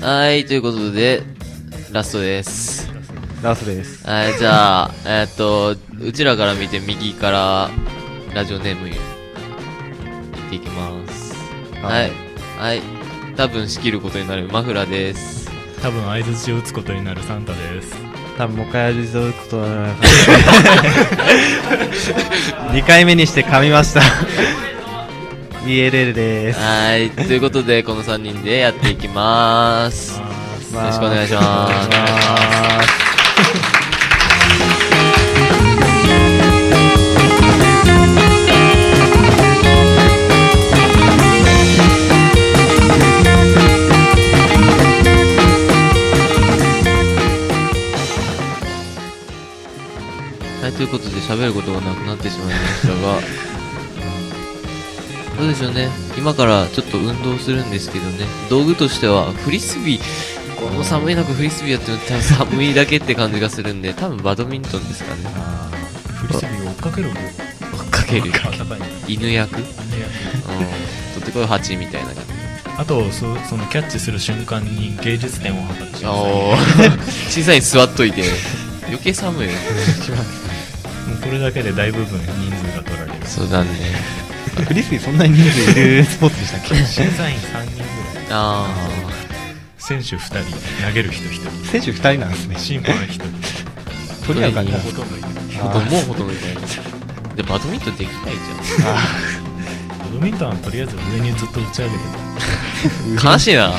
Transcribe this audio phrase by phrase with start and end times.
[0.00, 1.22] はい、ということで、
[1.92, 2.90] ラストです。
[3.42, 4.06] ラスです。
[4.06, 7.70] はい、じゃあ、えーっと、うちらから見て右から、
[8.34, 8.98] ラジオネーム、言っ
[10.50, 11.34] ていきます。
[11.82, 12.12] はい。
[12.58, 12.82] はい。
[13.36, 15.44] 多分仕切ることになるマフラです。
[15.84, 17.94] 多分相づちを打つことになるサンタです
[18.38, 19.94] 多分もう一回味を打くことは
[22.74, 24.00] 2回目にして噛みました
[25.66, 27.10] ELL ですはい。
[27.10, 30.20] ということで、この3人でやっていき ます。
[30.20, 31.68] よろしくお願いしま
[32.40, 32.43] す
[50.84, 52.94] い、ということで喋ることがなくなってしまいましたが、
[55.38, 55.88] どうでしょうね。
[56.16, 58.26] 今からちょっと運動するんですけどね。
[58.48, 60.00] 道具としては、フリスビー、
[60.54, 65.22] この寒い中フリスビーやっても多分寒いだけって感じがするんで、多分バドミントンですかね。
[66.14, 67.22] フリスビーを追っかける方追っ
[67.90, 68.32] かける。
[69.08, 69.64] 犬役うん。
[69.64, 69.74] 取
[71.20, 72.20] ってこい蜂みたいな感じ。
[72.76, 76.98] あとそそのキャッチする瞬間に芸術点を測ってくださいおー
[77.30, 78.24] 小さいに座っといて、
[78.86, 79.54] 余計寒いよ。
[81.24, 83.70] もうこれだけで大部分人数が取られるそうだね。
[84.66, 86.74] フリスビーそんなに人数いるスポーツでしたっけ？
[86.84, 88.66] 審査員3人ぐらいあ
[89.78, 93.22] 選手2人投げる人1人選手2人なんですね審判1人
[94.26, 95.58] 取り合う感じほとんどいるー。
[95.58, 96.60] ほとんど、もうほとんどみたいな。
[97.34, 98.32] で、バドミントンできない
[98.76, 98.96] じ バ
[100.12, 101.94] ドミントンはとりあえず上にずっと打ち上げ
[103.20, 103.26] て。
[103.26, 103.72] 悲しいな。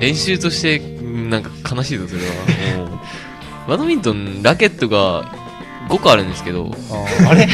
[0.00, 2.22] 練習として、うんなんか悲しいぞ、それ
[2.76, 2.78] は。
[2.78, 2.98] もう
[3.70, 5.24] バドミントン、ラケットが
[5.88, 7.46] 5個あるんですけど、ああれ？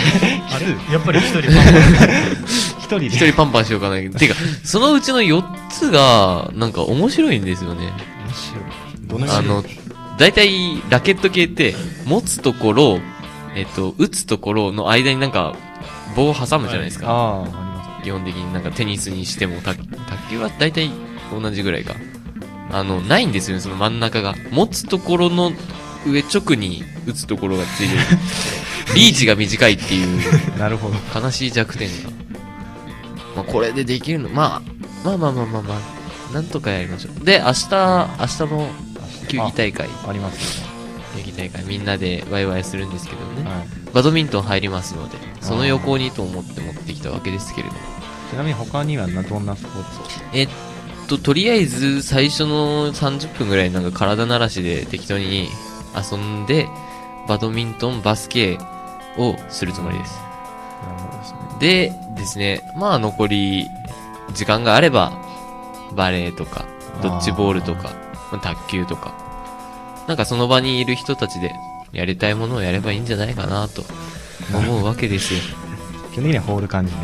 [0.50, 0.92] あれ？
[0.92, 2.08] やっぱり1人パン
[2.78, 3.96] 一人で？1人パンパンしようかな。
[3.96, 4.34] てか、
[4.64, 7.92] そのうちの4つが、なんか面白いんですよね。
[9.02, 9.64] どのあの、
[10.18, 11.74] 大体、ラケット系って、
[12.04, 13.00] 持つところ、
[13.54, 15.54] えっと、打つところの間になんか、
[16.16, 17.08] 棒を挟むじゃないですか。
[17.08, 20.90] ああありま基本的になんかテニスにしても、卓卓球は大体
[21.32, 21.94] 同じぐらいか。
[22.70, 24.34] あの、ないんですよね、その真ん中が。
[24.50, 25.52] 持つところの
[26.10, 28.00] 上直に打つところがついてる。
[28.94, 32.10] リーチが短いっていうすなるほど悲しい弱点が。
[33.36, 34.62] まあ、これでできるの、まあ、
[35.04, 35.80] まあまあまあまあま
[36.30, 37.24] あ、なんとかやりましょう。
[37.24, 37.68] で、明日、
[38.18, 38.70] 明日の
[39.28, 40.62] 球技大会、あります
[41.16, 43.44] 球技大会みんなでワイワイするんですけどね。
[43.44, 47.80] ね、はい、バドミントン入りますので、その横にと思って持ってきたわけですけれども。
[48.30, 50.04] ちなみに他にはなどんなスポーツを？
[50.34, 50.48] えっ
[51.08, 55.48] と、とりあえず最初の30分ぐらいなんか体慣らしで適当に
[55.94, 56.68] 遊んで、
[57.26, 58.58] バドミントン、バスケ
[59.18, 60.14] をするつもりです。
[60.86, 63.66] なるほどですねでですね、まあ残り
[64.34, 65.12] 時間があれば、
[65.94, 66.64] バレーとか、
[67.02, 67.90] ドッジボールとか、
[68.32, 69.12] まあ卓球とか、
[70.06, 71.52] なんかその場にいる人たちで
[71.92, 73.84] やりたいものをやればいいんじゃないかなと
[74.54, 75.40] 思うわけですよ。
[76.12, 76.98] 基本的にはホール感じで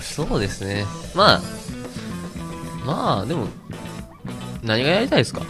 [0.00, 0.84] そうですね。
[1.14, 1.40] まあ、
[2.84, 3.46] まあ、でも、
[4.62, 5.40] 何がやりたいですか？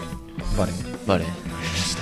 [0.57, 1.48] バレーバレー。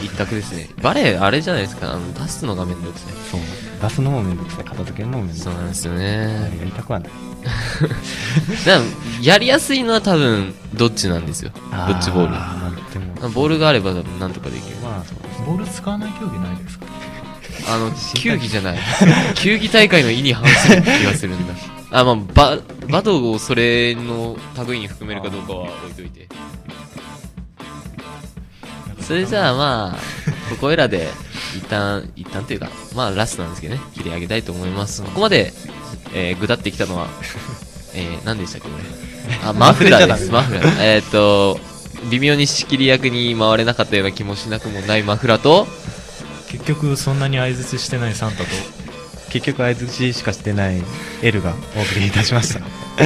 [0.06, 0.69] 一択ですね。
[0.83, 1.93] バレー、あれじゃないですか。
[1.93, 3.12] あの、出すのがめんどくさい。
[3.31, 3.41] そう
[3.83, 6.59] 出すのもめんどくさい片付けるのもめんどくさいそうなんですよやね。
[6.65, 7.11] りたくはない
[9.22, 11.50] やりやすいのは多分、どっちなんですよ。
[11.71, 12.34] ドッジボール。
[12.34, 14.77] あーでもボールがあれば多分なんとかできる。
[14.83, 16.87] まあそうですボール使わない競技ないですか？
[17.69, 18.78] あの、 球技じゃない。
[19.34, 21.55] 球技大会の意に反する気がするんだ。
[21.93, 22.59] あ、まあ、バ、
[22.91, 26.28] バドをそれの類に含めるかどうかは置いといて。
[29.06, 31.09] それじゃあまあ、ここいらで、
[31.56, 35.03] 一旦、一旦というか、まあラストなんですけどね、切り上げたいと思います。
[35.03, 35.53] ここまで、
[36.15, 37.06] えー、ぐだってきたのは、
[37.95, 38.69] えー、何でしたっけ？
[38.69, 39.49] これ。
[39.49, 40.83] あ、 マフラーです、マフラー。
[40.83, 41.61] えーっと、
[42.11, 45.69] 微妙に仕切り役に回れなかったような気もしなくもないマフラーと、
[46.50, 48.45] 結局そんなに相づちしてないサンタと
[49.31, 50.80] 結局相づちしかしてない
[51.22, 52.60] L がお送りいたしました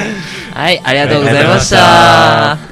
[0.54, 2.69] はい、ありがとうございました。